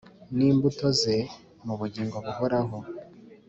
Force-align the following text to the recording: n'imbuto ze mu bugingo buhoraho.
n'imbuto 0.35 0.87
ze 0.99 1.17
mu 1.65 1.73
bugingo 1.79 2.17
buhoraho. 2.25 2.77